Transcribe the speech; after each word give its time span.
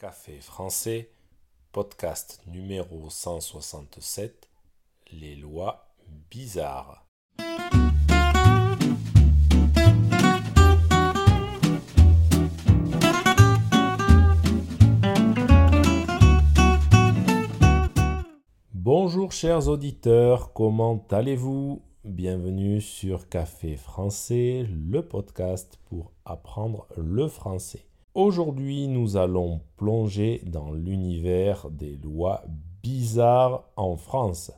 Café 0.00 0.40
français, 0.40 1.10
podcast 1.72 2.40
numéro 2.46 3.10
167, 3.10 4.48
les 5.12 5.36
lois 5.36 5.90
bizarres. 6.30 7.04
Bonjour 18.72 19.32
chers 19.32 19.68
auditeurs, 19.68 20.54
comment 20.54 21.06
allez-vous? 21.10 21.82
Bienvenue 22.04 22.80
sur 22.80 23.28
Café 23.28 23.76
français, 23.76 24.66
le 24.66 25.06
podcast 25.06 25.78
pour 25.90 26.12
apprendre 26.24 26.86
le 26.96 27.28
français. 27.28 27.89
Aujourd'hui, 28.14 28.88
nous 28.88 29.16
allons 29.16 29.60
plonger 29.76 30.42
dans 30.44 30.72
l'univers 30.72 31.70
des 31.70 31.96
lois 31.96 32.42
bizarres 32.82 33.70
en 33.76 33.96
France. 33.96 34.50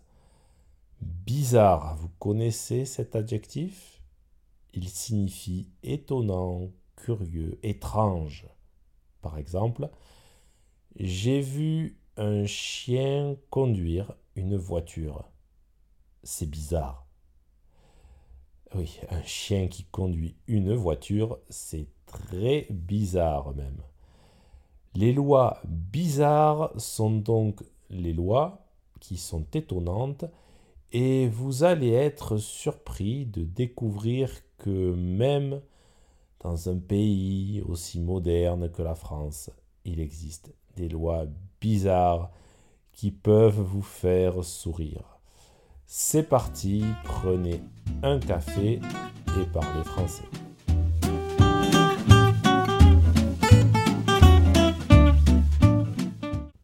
Bizarre, 1.02 1.96
vous 1.96 2.08
connaissez 2.18 2.86
cet 2.86 3.14
adjectif? 3.14 4.02
Il 4.72 4.88
signifie 4.88 5.68
étonnant, 5.82 6.70
curieux, 6.96 7.58
étrange. 7.62 8.46
Par 9.20 9.36
exemple, 9.36 9.90
j'ai 10.96 11.42
vu 11.42 12.00
un 12.16 12.46
chien 12.46 13.36
conduire 13.50 14.14
une 14.34 14.56
voiture. 14.56 15.28
C'est 16.22 16.48
bizarre. 16.48 17.06
Oui, 18.74 18.98
un 19.10 19.22
chien 19.24 19.68
qui 19.68 19.84
conduit 19.84 20.38
une 20.46 20.74
voiture, 20.74 21.38
c'est 21.50 21.88
très 22.12 22.66
bizarre 22.70 23.52
même. 23.54 23.82
Les 24.94 25.12
lois 25.12 25.60
bizarres 25.64 26.70
sont 26.76 27.10
donc 27.10 27.64
les 27.90 28.12
lois 28.12 28.66
qui 29.00 29.16
sont 29.16 29.46
étonnantes 29.52 30.24
et 30.92 31.28
vous 31.28 31.64
allez 31.64 31.92
être 31.92 32.36
surpris 32.36 33.26
de 33.26 33.42
découvrir 33.42 34.30
que 34.58 34.94
même 34.94 35.60
dans 36.40 36.68
un 36.68 36.78
pays 36.78 37.62
aussi 37.66 38.00
moderne 38.00 38.70
que 38.70 38.82
la 38.82 38.94
France, 38.94 39.50
il 39.84 40.00
existe 40.00 40.52
des 40.76 40.88
lois 40.88 41.24
bizarres 41.60 42.30
qui 42.92 43.10
peuvent 43.10 43.60
vous 43.60 43.82
faire 43.82 44.44
sourire. 44.44 45.18
C'est 45.86 46.28
parti, 46.28 46.84
prenez 47.04 47.60
un 48.02 48.18
café 48.18 48.80
et 49.40 49.46
parlez 49.52 49.84
français. 49.84 50.41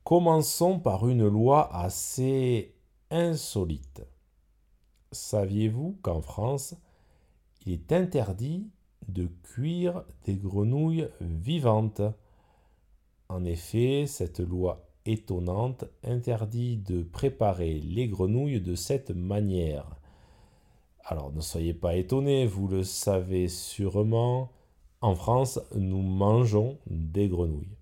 Commençons 0.09 0.79
par 0.79 1.07
une 1.07 1.29
loi 1.29 1.71
assez 1.71 2.75
insolite. 3.11 4.07
Saviez-vous 5.13 5.99
qu'en 6.01 6.23
France, 6.23 6.75
il 7.67 7.75
est 7.75 7.93
interdit 7.93 8.71
de 9.07 9.27
cuire 9.43 10.05
des 10.25 10.37
grenouilles 10.37 11.11
vivantes? 11.21 12.01
En 13.29 13.45
effet, 13.45 14.07
cette 14.07 14.41
loi 14.41 14.89
étonnante 15.05 15.85
interdit 16.03 16.79
de 16.79 17.03
préparer 17.03 17.75
les 17.75 18.09
grenouilles 18.09 18.63
de 18.63 18.77
cette 18.77 19.11
manière. 19.11 19.95
Alors 21.05 21.35
ne 21.35 21.43
soyez 21.43 21.75
pas 21.75 21.97
étonnés, 21.97 22.47
vous 22.47 22.67
le 22.67 22.83
savez 22.83 23.49
sûrement, 23.49 24.53
en 25.03 25.15
France, 25.15 25.61
nous 25.75 26.01
mangeons 26.01 26.79
des 26.87 27.29
grenouilles. 27.29 27.78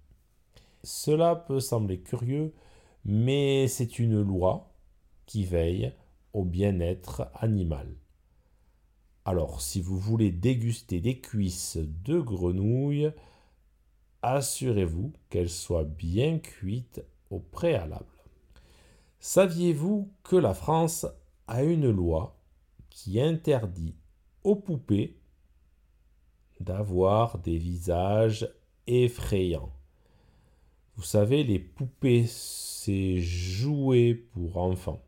Cela 0.86 1.34
peut 1.34 1.58
sembler 1.58 1.98
curieux, 1.98 2.54
mais 3.04 3.66
c'est 3.66 3.98
une 3.98 4.22
loi 4.22 4.72
qui 5.26 5.44
veille 5.44 5.92
au 6.32 6.44
bien-être 6.44 7.28
animal. 7.34 7.92
Alors, 9.24 9.62
si 9.62 9.80
vous 9.80 9.98
voulez 9.98 10.30
déguster 10.30 11.00
des 11.00 11.20
cuisses 11.20 11.76
de 11.76 12.20
grenouilles, 12.20 13.10
assurez-vous 14.22 15.12
qu'elles 15.28 15.50
soient 15.50 15.82
bien 15.82 16.38
cuites 16.38 17.04
au 17.30 17.40
préalable. 17.40 18.22
Saviez-vous 19.18 20.12
que 20.22 20.36
la 20.36 20.54
France 20.54 21.04
a 21.48 21.64
une 21.64 21.90
loi 21.90 22.38
qui 22.90 23.20
interdit 23.20 23.96
aux 24.44 24.54
poupées 24.54 25.18
d'avoir 26.60 27.38
des 27.40 27.58
visages 27.58 28.48
effrayants? 28.86 29.72
Vous 30.96 31.02
savez, 31.02 31.44
les 31.44 31.58
poupées, 31.58 32.24
c'est 32.26 33.18
jouer 33.18 34.14
pour 34.14 34.56
enfants. 34.56 35.02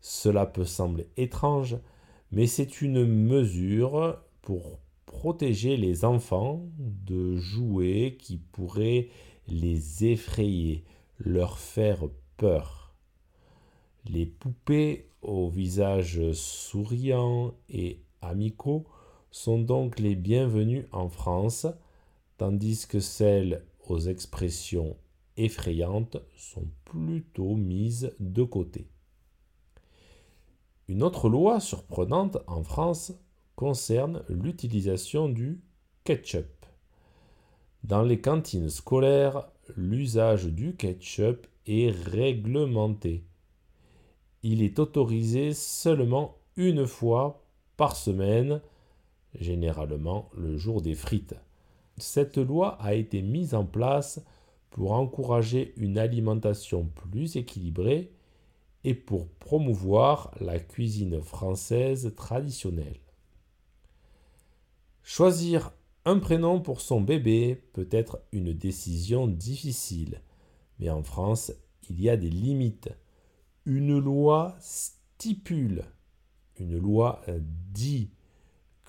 Cela 0.00 0.44
peut 0.44 0.64
sembler 0.64 1.06
étrange, 1.16 1.76
mais 2.32 2.48
c'est 2.48 2.82
une 2.82 3.04
mesure 3.04 4.18
pour 4.42 4.80
protéger 5.06 5.76
les 5.76 6.04
enfants 6.04 6.66
de 6.78 7.36
jouets 7.36 8.16
qui 8.18 8.38
pourraient 8.38 9.08
les 9.46 10.04
effrayer, 10.04 10.84
leur 11.18 11.60
faire 11.60 12.08
peur. 12.36 12.92
Les 14.04 14.26
poupées 14.26 15.10
au 15.22 15.48
visage 15.48 16.32
souriant 16.32 17.54
et 17.68 18.02
amicaux 18.20 18.84
sont 19.30 19.60
donc 19.60 20.00
les 20.00 20.16
bienvenues 20.16 20.86
en 20.90 21.08
France, 21.08 21.66
tandis 22.36 22.86
que 22.88 22.98
celles 22.98 23.64
aux 23.90 24.00
expressions 24.00 24.96
effrayantes 25.36 26.18
sont 26.36 26.68
plutôt 26.84 27.54
mises 27.54 28.14
de 28.20 28.42
côté. 28.42 28.88
Une 30.88 31.02
autre 31.02 31.28
loi 31.28 31.60
surprenante 31.60 32.38
en 32.46 32.62
France 32.62 33.12
concerne 33.56 34.24
l'utilisation 34.28 35.28
du 35.28 35.60
ketchup. 36.04 36.66
Dans 37.84 38.02
les 38.02 38.20
cantines 38.20 38.70
scolaires, 38.70 39.48
l'usage 39.76 40.46
du 40.46 40.76
ketchup 40.76 41.46
est 41.66 41.90
réglementé. 41.90 43.24
Il 44.42 44.62
est 44.62 44.78
autorisé 44.78 45.52
seulement 45.52 46.38
une 46.56 46.86
fois 46.86 47.44
par 47.76 47.94
semaine, 47.94 48.60
généralement 49.34 50.30
le 50.36 50.56
jour 50.56 50.80
des 50.80 50.94
frites. 50.94 51.36
Cette 52.00 52.38
loi 52.38 52.80
a 52.80 52.94
été 52.94 53.22
mise 53.22 53.54
en 53.54 53.64
place 53.64 54.20
pour 54.70 54.92
encourager 54.92 55.72
une 55.76 55.98
alimentation 55.98 56.90
plus 56.94 57.36
équilibrée 57.36 58.12
et 58.84 58.94
pour 58.94 59.28
promouvoir 59.28 60.32
la 60.40 60.58
cuisine 60.58 61.20
française 61.20 62.12
traditionnelle. 62.16 63.00
Choisir 65.02 65.72
un 66.04 66.18
prénom 66.18 66.60
pour 66.60 66.80
son 66.80 67.00
bébé 67.00 67.56
peut 67.72 67.88
être 67.90 68.20
une 68.32 68.52
décision 68.52 69.26
difficile, 69.26 70.22
mais 70.78 70.90
en 70.90 71.02
France, 71.02 71.52
il 71.90 72.00
y 72.00 72.08
a 72.08 72.16
des 72.16 72.30
limites. 72.30 72.90
Une 73.64 73.98
loi 73.98 74.56
stipule, 74.60 75.84
une 76.58 76.78
loi 76.78 77.22
dit 77.72 78.10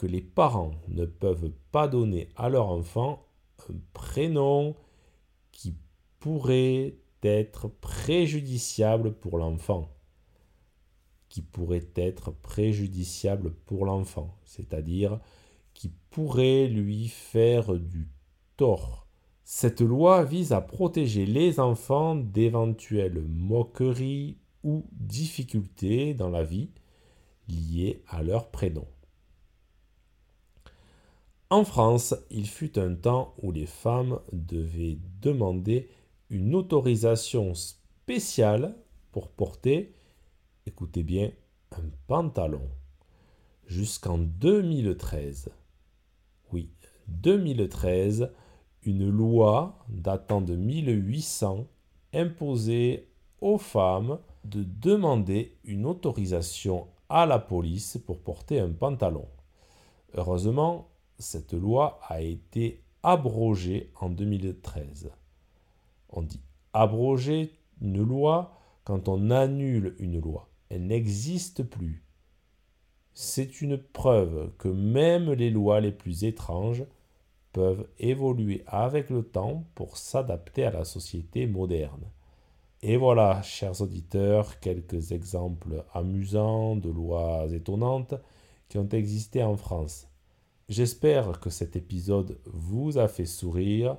les 0.08 0.22
parents 0.22 0.72
ne 0.88 1.06
peuvent 1.06 1.52
pas 1.72 1.88
donner 1.88 2.30
à 2.36 2.50
leur 2.50 2.70
enfant 2.70 3.26
un 3.70 3.76
prénom 3.94 4.76
qui 5.52 5.76
pourrait 6.20 6.96
être 7.24 7.68
préjudiciable 7.68 9.14
pour 9.14 9.38
l'enfant. 9.38 9.90
Qui 11.28 11.42
pourrait 11.42 11.90
être 11.96 12.32
préjudiciable 12.32 13.54
pour 13.66 13.86
l'enfant, 13.86 14.38
c'est-à-dire 14.46 15.20
qui 15.74 15.92
pourrait 16.10 16.68
lui 16.68 17.08
faire 17.08 17.74
du 17.74 18.10
tort. 18.58 19.08
Cette 19.44 19.82
loi 19.82 20.24
vise 20.24 20.52
à 20.54 20.62
protéger 20.62 21.26
les 21.26 21.60
enfants 21.60 22.16
d'éventuelles 22.16 23.24
moqueries 23.28 24.38
ou 24.64 24.86
difficultés 24.92 26.14
dans 26.14 26.30
la 26.30 26.44
vie 26.44 26.70
liées 27.48 28.04
à 28.08 28.22
leur 28.22 28.52
prénom. 28.52 28.86
En 31.52 31.64
France, 31.64 32.14
il 32.30 32.48
fut 32.48 32.78
un 32.78 32.94
temps 32.94 33.34
où 33.42 33.52
les 33.52 33.66
femmes 33.66 34.20
devaient 34.32 35.00
demander 35.20 35.90
une 36.30 36.54
autorisation 36.54 37.56
spéciale 37.56 38.76
pour 39.12 39.30
porter, 39.30 39.96
écoutez 40.68 41.02
bien, 41.02 41.32
un 41.72 41.90
pantalon. 42.06 42.70
Jusqu'en 43.66 44.20
2013, 44.20 45.50
oui, 46.54 46.70
2013, 47.08 48.32
une 48.84 49.10
loi 49.10 49.84
datant 49.90 50.42
de 50.42 50.56
1800 50.56 51.66
imposait 52.14 53.08
aux 53.42 53.58
femmes 53.58 54.20
de 54.46 54.64
demander 54.64 55.58
une 55.64 55.88
autorisation 55.88 56.86
à 57.10 57.26
la 57.26 57.40
police 57.40 57.98
pour 58.06 58.20
porter 58.20 58.60
un 58.60 58.72
pantalon. 58.72 59.28
Heureusement, 60.14 60.90
cette 61.20 61.54
loi 61.54 62.00
a 62.08 62.22
été 62.22 62.82
abrogée 63.04 63.92
en 64.00 64.10
2013. 64.10 65.12
On 66.10 66.22
dit 66.22 66.42
abroger 66.74 67.54
une 67.82 68.02
loi 68.02 68.58
quand 68.84 69.08
on 69.08 69.30
annule 69.30 69.96
une 70.00 70.20
loi. 70.20 70.50
Elle 70.70 70.88
n'existe 70.88 71.64
plus. 71.64 72.04
C'est 73.14 73.62
une 73.62 73.78
preuve 73.78 74.52
que 74.58 74.68
même 74.68 75.32
les 75.32 75.50
lois 75.50 75.82
les 75.82 75.92
plus 75.92 76.24
étranges 76.24 76.86
peuvent 77.52 77.88
évoluer 77.98 78.64
avec 78.68 79.10
le 79.10 79.24
temps 79.24 79.66
pour 79.76 79.98
s'adapter 79.98 80.64
à 80.64 80.72
la 80.72 80.86
société 80.86 81.48
moderne. 81.48 82.06
Et 82.82 82.96
voilà, 82.96 83.42
chers 83.42 83.82
auditeurs, 83.82 84.60
quelques 84.60 85.12
exemples 85.12 85.84
amusants 85.94 86.78
de 86.78 86.90
lois 86.90 87.48
étonnantes 87.52 88.16
qui 88.70 88.78
ont 88.78 88.88
existé 88.90 89.44
en 89.44 89.58
France. 89.58 90.09
J'espère 90.70 91.40
que 91.40 91.50
cet 91.50 91.76
épisode 91.76 92.38
vous 92.46 93.00
a 93.00 93.08
fait 93.08 93.26
sourire. 93.26 93.98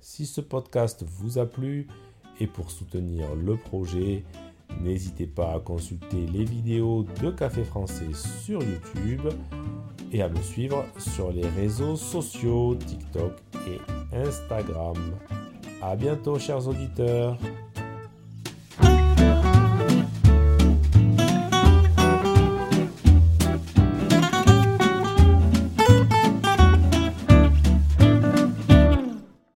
Si 0.00 0.24
ce 0.24 0.40
podcast 0.40 1.04
vous 1.04 1.38
a 1.38 1.46
plu 1.46 1.88
et 2.38 2.46
pour 2.46 2.70
soutenir 2.70 3.34
le 3.34 3.56
projet, 3.56 4.22
n'hésitez 4.80 5.26
pas 5.26 5.52
à 5.52 5.58
consulter 5.58 6.26
les 6.26 6.44
vidéos 6.44 7.04
de 7.20 7.30
Café 7.32 7.64
Français 7.64 8.12
sur 8.14 8.62
YouTube 8.62 9.28
et 10.12 10.22
à 10.22 10.28
me 10.28 10.40
suivre 10.42 10.84
sur 10.96 11.32
les 11.32 11.48
réseaux 11.48 11.96
sociaux 11.96 12.76
TikTok 12.76 13.32
et 13.66 14.16
Instagram. 14.16 14.96
À 15.82 15.96
bientôt 15.96 16.38
chers 16.38 16.68
auditeurs 16.68 17.36